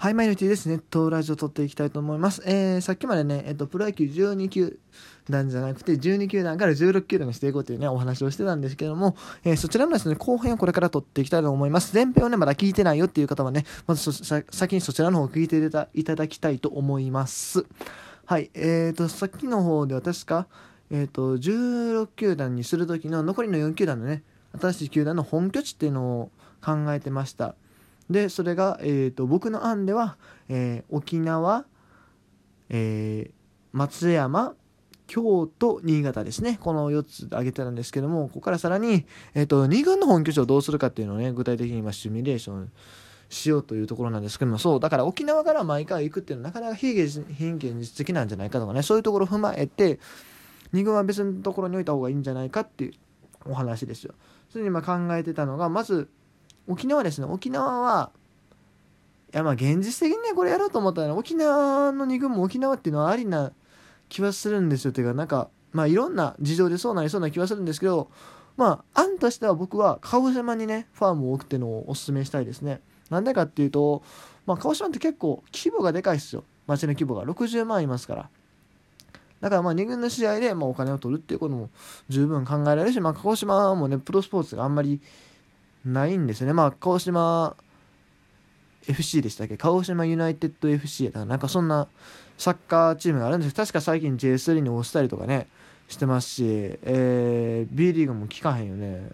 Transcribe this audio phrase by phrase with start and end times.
[0.00, 0.78] はい、マイノリティですね。
[0.78, 2.42] とラジオ撮っていきたいと思います。
[2.46, 4.78] えー、さっきまでね、えっと、プロ野球12球
[5.28, 11.94] 団じゃなくて、12球団から16球団にしていこうというね、お話をしてたんですけども、えー、そちらのですね、後編をこれから撮っていきたいと思います。
[11.94, 14.10] 前編をね、まだ聞いてないよっていう方はね、まず
[14.50, 15.58] 先にそちらの方を聞いて
[15.92, 17.66] いただきたいと思います。
[18.24, 20.46] はい、えーと、さっきの方では確か、
[20.90, 24.22] えーと、16球団にするときの残りの4球団のね、
[24.58, 26.30] 新しい球団の本拠地っていうのを
[26.64, 27.54] 考えてました。
[28.10, 30.16] でそれが、えーと、僕の案では、
[30.48, 31.64] えー、沖縄、
[32.68, 33.32] えー、
[33.72, 34.54] 松山
[35.06, 42.72] 京都新潟ですねこの4つ挙げてたんですけどもここからさらに、えーと、2軍の本拠地をどうするかっていうのをね具体的に今シミュレーション
[43.28, 50.00] しようというところなんですけどもそうだから沖縄から毎回行くっていうのはなかなか非現実的なんじゃないかとかねそういうところを踏まえて
[50.74, 52.92] 2軍は別のところに置いた方がいいんじゃないかっていう
[53.46, 54.14] お話ですよ。
[54.50, 56.08] それに今考えてたのがまず
[56.70, 57.26] 沖縄ですね。
[57.26, 58.10] 沖縄は
[59.32, 63.52] いやまあ現実的にねこれやろうと思ったら沖縄の2軍も沖縄っていうのはありな
[64.08, 64.92] 気はするんですよ。
[64.92, 68.10] ていうかなんかまあいろんな事情でそうなりそうな気はするんですけど
[68.56, 72.80] まあ案としては僕は鹿児島にねファームを置くっていうのをお勧めしたいですね。
[73.08, 74.02] なんでかっていうと
[74.46, 76.44] まあ鹿児島って結構規模がでかいですよ。
[76.66, 77.24] 町の規模が。
[77.24, 78.30] 60万いますから。
[79.40, 81.70] だからまあ2軍の試合でまお金を取るっていうことも
[82.08, 85.00] 十分考えられるし、まあ、鹿児島もねプロスポーツがあんまり
[85.84, 86.52] ないんですね。
[86.52, 87.56] まあ、鹿児島
[88.86, 89.56] FC でしたっけ？
[89.56, 91.88] 鹿児島ユナイテッド FC やったなんかそんな
[92.38, 95.48] サッカーチームがあるんですけど確か最近 J3 に押したりとかね、
[95.88, 96.44] してますし、
[96.82, 99.10] えー、B リーグも効かへんよね。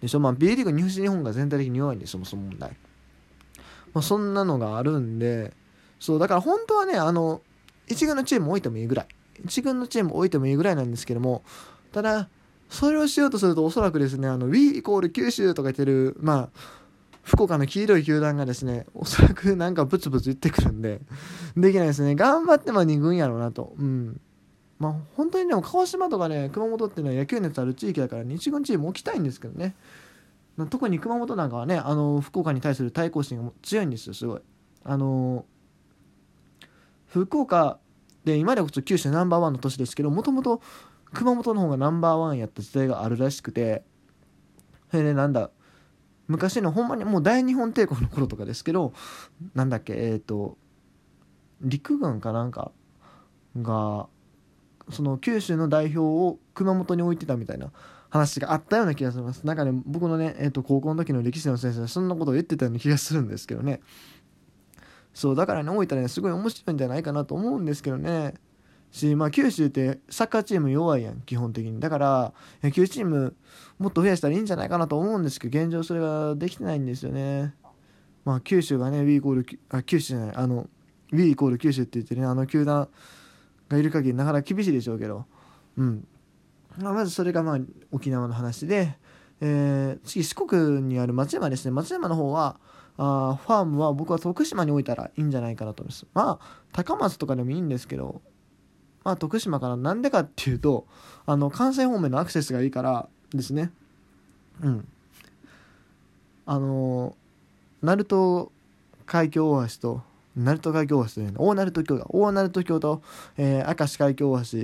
[0.00, 0.20] でしょ？
[0.20, 2.76] まあ B リーグ西日本が全体的に弱いんでそもそも問題。
[3.92, 5.52] まあ、そんなのがあるんで、
[5.98, 7.40] そう、だから本当はね、あの、
[7.88, 9.08] 1軍のチーム置いてもいいぐらい。
[9.44, 11.42] 1軍のチーム置いてもいいぐらいなんですけども、
[11.92, 12.28] ただ、
[12.70, 16.80] それをしようとするとおそらくですねあの Wii イコール九州とか言ってるまあ
[17.22, 21.00] 福岡の黄色い球団がですねおそらくなんかブツブツ言ってくるんで
[21.56, 22.14] できないですね。
[22.14, 23.74] 頑張っても2軍やろうなと。
[23.78, 24.20] うん。
[24.78, 29.74] まあ本当にでも鹿児島とかね熊本っていうのは野球熱ある地域だから日軍チーム置きたいんですけどね。
[30.70, 34.40] 特に熊本なんかはねあの福岡に対する対抗心が強いんですよすごい。
[34.84, 35.44] あの
[37.06, 37.78] 福岡
[38.24, 40.60] で今でこそ九州ナンバーワンの都市ですけどもともと
[41.12, 43.82] 熊本の方がナンバーワンやった時代があるらしくて
[44.90, 45.50] それでなんだ
[46.28, 48.92] 昔のほんまにもう大日本帝国の頃とかですけど
[49.54, 50.56] なんだっけえっ、ー、と
[51.60, 52.72] 陸軍かなんか
[53.60, 54.06] が
[54.90, 57.72] その九州の代表を熊本に置いてたみたいな
[58.10, 59.44] 話があったような気がします。
[59.44, 63.80] なんかね僕のね、えー、と高校の時の歴史の先生はそんなことを言ってたような気がするんですけどね。
[65.14, 68.34] そうだからね置いたらねすごい面白いんじゃないかなと思うんですけどね。
[68.90, 71.80] し、まあ、九州ってサッカーチーム弱いやん基本的に。
[71.80, 73.34] だから野球チーム
[73.78, 77.54] もっと増やしたらいいんじゃないかなと思うんですけど現状それができてないんですよね。
[78.24, 80.68] まあ九州がね W イコールあ九州じゃないあの
[81.12, 82.88] W イコール九州って言ってねあの球団
[83.68, 85.24] がいる限りなかなか厳しいでしょうけど。
[85.76, 86.06] うん。
[86.78, 87.58] まあ、まずそれがまあ
[87.90, 88.96] 沖縄の話で、
[89.40, 91.70] えー、次四国にある松山ですね。
[91.70, 92.58] 松山の方は
[92.96, 96.06] あファームは僕は徳島に置いたらいいんじゃないかなと思います。
[96.12, 98.22] まあ高松とかでもいいんですけど
[99.04, 100.86] まあ、徳島からなんでかっていうと
[101.26, 103.70] あの関西方面のアクセスがいいからですね。
[104.62, 104.88] うん。
[106.46, 107.14] あの
[107.82, 108.50] 鳴門
[109.06, 110.02] 海峡大橋と
[110.36, 112.06] 鳴門海峡大橋というの大鳴門橋だ。
[112.08, 113.02] 大鳴門橋と、
[113.38, 114.58] えー、明石海峡大橋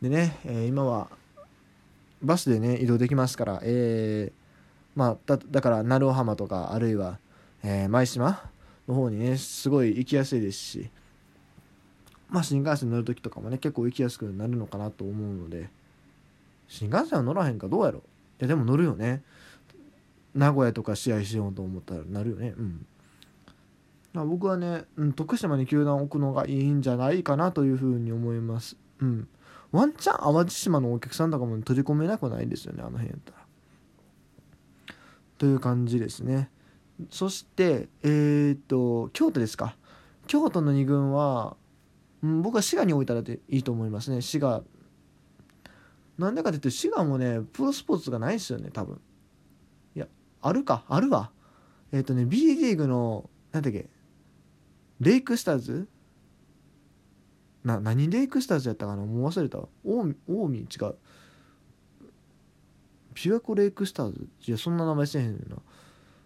[0.00, 1.08] でね、えー、今は
[2.22, 7.18] バスでね移動できますからえー、まあだだから鳴尾浜とかあるいは、
[7.62, 8.50] えー、舞島
[8.86, 10.90] の方にねすごい行きやすいですし。
[12.28, 15.70] まあ新幹線乗る時とかもね結構行きやすくなるのかなと思うので。
[16.68, 18.02] 新幹線は乗らへんかどうやろい
[18.40, 19.22] やでも乗るよね。
[20.34, 22.54] 名古屋とか試合しようと思ったらなるよね。
[24.14, 28.76] うん、僕はね、うん、徳島に球団置くのがいいんじゃないかなというふうに思います。
[29.00, 29.28] うん。
[29.72, 33.38] ワンチャン淡路島のお客さんとかも取り込めなくないですよねあの辺やったら。
[35.38, 36.50] という感じですね。
[37.10, 39.74] そしてえー、っと京都ですか。
[40.28, 41.56] 京都の2軍は
[42.22, 44.22] うん、僕は滋賀に置いたらでいいと思いますね。
[44.22, 44.62] 滋賀。
[46.18, 49.00] なんでかって言って滋賀もねプロスポーツがないですよね多分。
[49.94, 50.08] いや
[50.42, 50.84] あるか？
[50.88, 51.30] あるわ。
[51.92, 53.88] えっ、ー、とね B リーグのなんだっけ？
[54.98, 55.86] レイクスターズ？
[57.62, 59.06] な何レイクスターズやったかな？
[59.06, 60.96] もう忘れた近江違う。
[63.14, 64.28] 琵琶湖レイクスターズ？
[64.44, 65.56] いやそんな名前してへんな。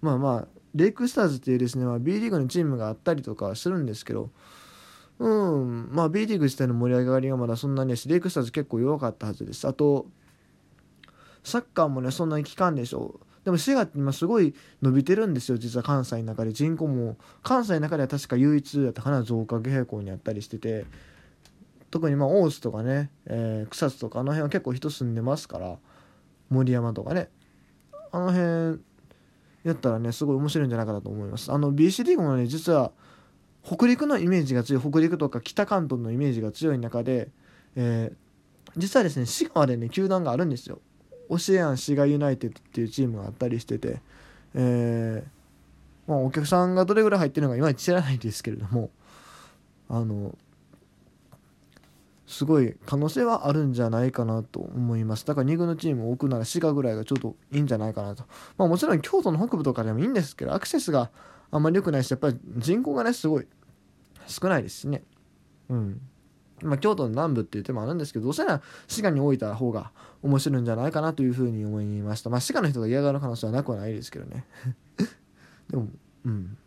[0.00, 4.30] まあまあレイクスターズっていうですね、まあ、B リーグのチームがあったりとかするんですけど。
[5.16, 5.63] うん、
[5.94, 9.66] まあ B リーグ自体の盛り上がりがまだそんなにしレイクスターズ結構弱かったはずです。
[9.68, 10.06] あと
[11.44, 13.44] サッカーもねそんなに効かんでしょう。
[13.44, 16.52] でも滋賀って今すごい伸びてるんですよ実は関西の中で。
[16.52, 20.84] 人口も関西の中では確か唯一やったかな増加傾向にあったりしてて。
[21.92, 25.76] 特にまあ大津とかね、えー、草津とかあの辺は結構人住んでますから
[26.50, 27.28] 森山とかね。
[28.10, 28.82] あの辺
[29.62, 31.52] やったらねすごい面白いんじゃないかなと思います。
[31.52, 32.90] あの BC リーグもね実は
[33.64, 37.28] 北陸のイメージが強い北陸とか北関東のイメージが強い中で、
[37.76, 40.80] えー、実はですね滋賀までね球団があるんですよ。
[41.30, 44.00] オシエアン滋賀ユナイテッドっていうチームがあったりしてて、
[44.54, 48.90] えー、まあ、お客さんがどれぐらい入ってるのかいまいち知らないですけれども
[49.88, 50.36] あの
[52.26, 55.26] すごい可能性はあるんじゃないかなと思います。
[55.26, 58.24] だから2軍のチームを置くなら滋賀ぐらいがちょっといいんじゃないかなと。
[58.56, 61.10] まあもちろん京都の北部とかでもいいんですけどアクセスが
[61.54, 63.46] あんまり良くないしやっぱり人口がねすごい
[64.26, 65.04] 少ないですしね。
[65.68, 66.00] うん。
[66.62, 69.92] まあ、京都の南部っていう手もあるんですけどどうせなら滋賀に置いた方が
[70.22, 72.30] 面白いんじゃないかなというふうに思いました。
[72.30, 74.44] まあ滋賀の人が嫌がる可能性はなくはないですけどね。
[75.70, 75.86] でも
[76.24, 76.58] うん。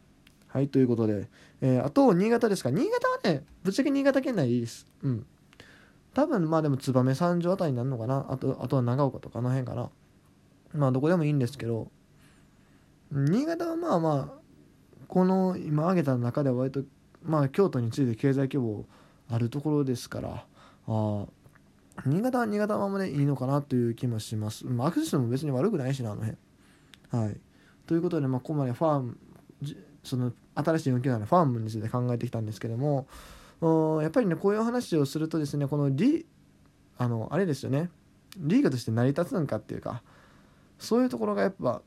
[0.48, 1.28] はいということで、
[1.60, 2.70] えー、あと新潟ですか？
[2.72, 4.88] 新潟はねぶっちゃけ新潟県内でいいです。
[5.04, 5.26] うん。
[6.14, 8.26] 多分まあでも燕三条あたりになるのかな？
[8.30, 9.90] あとあとは長岡とかあの辺かな。
[10.74, 11.92] まあどこでもいいんですけど。
[13.10, 14.47] 新潟はまあまあ
[15.08, 16.84] この今挙げた中では割と
[17.24, 18.86] まあ京都について経済規模
[19.30, 20.46] あるところですから
[20.88, 21.26] あ
[22.06, 26.38] 新潟は新潟ままでいいのかなという気もします、まあ、アクセスも別に悪くないしなあの辺。
[27.10, 27.38] はい。
[27.88, 29.18] ということでまあここまでファーム
[30.04, 33.08] その新しい4球団のファームについて考えてきたんですけども
[34.02, 36.26] やっぱりねこういう話をするとですねこのリ
[36.98, 37.90] あのあれですよね。
[38.38, 40.04] リーグとして成り立つのかっていうか
[40.78, 41.82] そういうところがやっぱ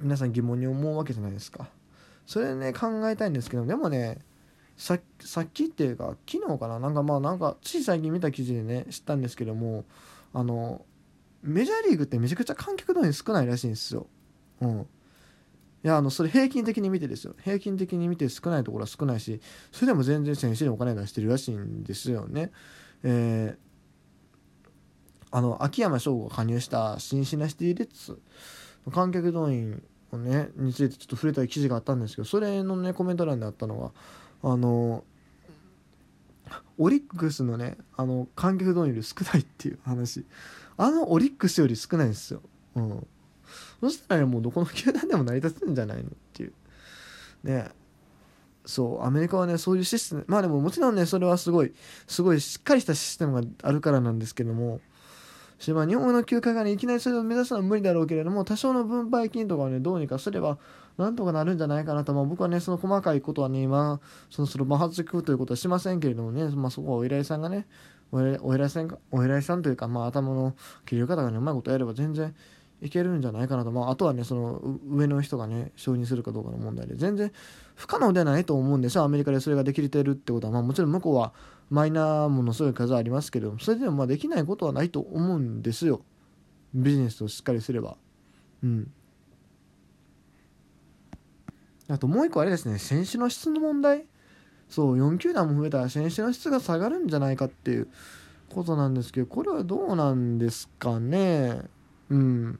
[0.00, 1.68] 皆さん疑問に思うわけじゃないですか。
[2.26, 4.18] それね考えたいんですけどでもね
[4.76, 5.00] さっ
[5.52, 9.84] きっていうか昨日かななんかまあなんかつい最近見た記事でね知ったんですけども
[10.32, 10.84] あの
[11.42, 14.06] メジャーリーグってめちゃくちゃ観客動員少ないらしいんですよ。
[14.60, 14.84] うん、い
[15.82, 19.40] やあのそれ平均的に見てですよ平均的に見て少ないところは少ないし
[19.70, 22.50] それでも全然選手にお金出してるらしいんですよね。
[23.02, 28.18] えー、あの秋山翔吾が加入したシンシナシティレッツ
[28.90, 29.82] 観客動員
[30.14, 33.76] をねについてちょっと触れた記事があったんですけどそれのねコメント欄であったの
[34.42, 35.04] があの
[36.78, 40.24] オリックスのねあの観客動員より少ないっていう話。
[40.76, 42.40] あのオリックスより少ないんですよ、
[42.74, 43.06] うん、
[43.80, 46.52] そしたら、もうどこの球団でも成り立つんじゃないのっていう。
[47.44, 47.68] ね。
[48.66, 51.74] そうアメリカはねそういうシステムまあでももちろんねそれはすごい
[52.06, 54.80] すごいしっかりしたシステムがあるからなんですけども
[55.58, 60.58] しま日本の球界がねいきなりそれを目指すのは無理だろうけれども多少の分配金とかをねどうにかすれば
[60.98, 67.66] なんとかなるんじゃないかなと、まあ、僕はねその細かいことはね今そのその摩発くということはしませんけれどもね、まあ、そこはお依頼さんがね
[68.12, 70.54] お偉いさんお偉いさんというか、まあ、頭の
[70.86, 72.34] 切り方がねうまいことやれば全然
[72.80, 77.32] いけるんじゃないかなと、まあ、あとはねその上の人がね承認するかどうかの問題で全然
[77.74, 79.04] 不可能ではないと思うんですよ。
[79.04, 81.32] アメリカでそれができてるってことは、まあ、もちろん向こうは
[81.70, 86.02] マイナーものすごい数ありますけどそれでもまあできないことはないと思うんですよ。
[86.74, 87.96] ビジネスをしっかりすれば。
[88.62, 88.90] うん。
[91.88, 92.78] あともう一個あれですね。
[92.78, 94.06] 選手の質の問題。
[94.68, 97.88] そう4球団も増えたら選手の質が下がるんじゃないかっていう
[98.48, 101.62] ことなんですけどこれはどうなんですかね。
[102.10, 102.58] うん。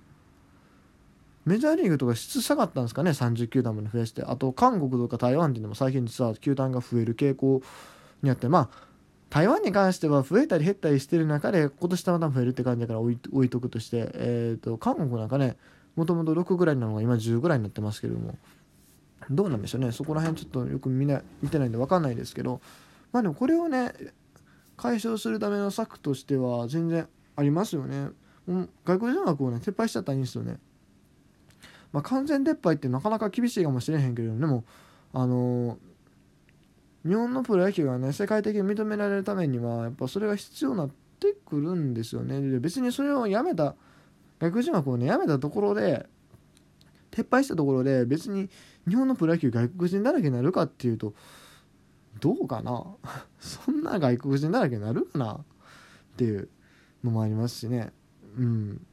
[1.45, 3.11] メジャーリーグとか質下がったんですかね。
[3.11, 4.23] 30球団まで増やして。
[4.23, 7.63] あと韓国とか台湾っていうのも最近実は球団が増える傾向
[8.23, 8.94] にあってまあ
[9.35, 15.57] 台湾に関しては増えたり減ったりしてる中で今年たまたま増えるって感じだから置い置いとくとして、えーと、韓国なんかね
[15.97, 18.39] もともと6ぐらいなのが今10ぐらいになってますけども
[19.33, 22.61] どうなんでしょうねそこら辺ちょっとよく見な見てないんで分かんないですけど
[23.11, 23.93] まあでもこれをね
[24.77, 28.11] 解消するための策としては全然ありますよね。
[28.85, 30.59] 外国人枠をね撤廃しちゃったらいいんですよね。
[31.93, 34.65] まあ、完全撤廃ってなかなか厳しいかもしれへんけどでも
[35.13, 35.77] あのー、
[37.07, 42.41] 日本のプロ野球がね世界的に認められるためにはやっぱそれが必要になってくるんですよね。
[42.41, 43.75] で別にそれをやめた
[44.41, 46.07] 外国人枠をねやめたところで
[47.11, 48.49] 撤廃したところで別に
[48.89, 51.15] 日本のプロ野球外国人だらけになるかっていうと
[52.21, 52.85] どうかな？
[53.39, 55.33] そんな外国人だらけになるかな？
[55.35, 56.49] っていう
[57.03, 57.93] のもありますしね。
[58.39, 58.87] うん。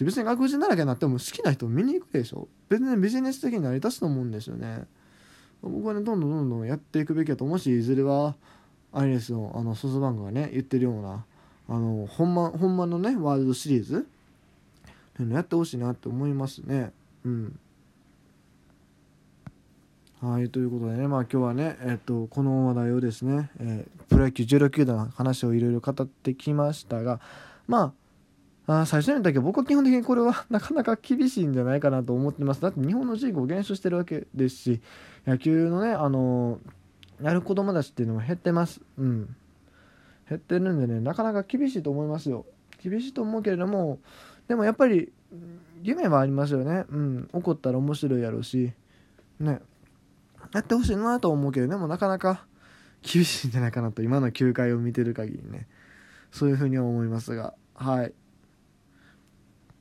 [0.00, 2.48] 別に外国人だらけになっても好きな人見に行くでしょ。
[2.68, 4.86] 別にビジネス的に成り立つと思うんですよね。
[5.62, 8.34] 僕はねどんどんどんどんやっていくべきだともしいずれは
[8.92, 11.24] あれですよあのソフトバンクがね言ってるような
[11.68, 14.06] あの本番本番のねワールドシリーズ。
[15.26, 16.92] やってほしいなって思いますね。
[17.24, 17.58] うん。
[20.20, 27.20] はいということでねまあ今日はねえっとこの話題をですね、えー、プロ野球16球団の話をいろいろ語ってきましたが
[27.68, 27.92] まあ
[28.68, 32.60] あ最初に言ったけど僕は基本的にこれは なかなか厳しいんじゃないかなと思ってます。
[32.60, 34.80] だって日本の人口減少してるわけですし
[35.26, 36.60] 野球のねあの
[37.22, 38.82] やる子供たちっていうのも減ってます。
[38.98, 39.34] うん。
[40.28, 42.44] 減ってるんでねなかなか厳しいと思いますよ。
[42.82, 44.00] 厳しいと思うけれども
[44.48, 45.10] でもやっぱり
[45.82, 46.84] 夢はありますよね。
[46.90, 47.28] うん。
[47.32, 48.72] 怒ったら面白いやろうし
[49.40, 49.62] ね。
[50.52, 52.44] やってほしいなと思うけどでもなかなか
[53.00, 55.66] 厳しいんじゃないかなと今の球界を見てる限りね。
[56.32, 57.54] そういうふうには思いますが。
[57.74, 58.12] はい。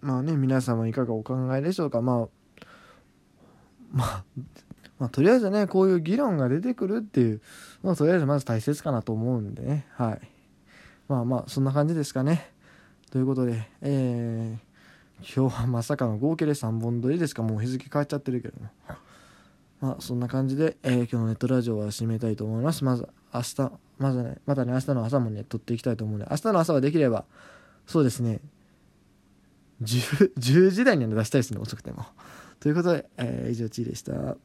[0.08, 2.02] まあね皆様いかがお考えでしょうか。
[2.02, 2.28] まあ
[3.92, 4.24] まあ
[5.00, 7.42] まあ、とりあえずねこういう議論が出てくるっていう
[7.84, 9.86] のはとりあえずまず大切かなと思うんでね。
[9.92, 10.22] はい。
[11.10, 12.54] まあまあそんな感じですかね。
[13.12, 17.44] ということでえー、今日はまさかの合計で3本撮りですか。
[17.44, 18.70] もう日付変わっちゃってるけども
[19.82, 22.86] まあそんな感じで、えー、今日のネットラジオは締めたいと思います。
[22.86, 27.26] まず明日まずねまたね明日の朝もね撮っていきたいと思うので明日の朝はできれば
[27.86, 28.40] そうですね。
[29.82, 32.06] 10, 10時台には出したいですね遅くても。
[32.60, 34.38] ということで、えー、以上ちいでした。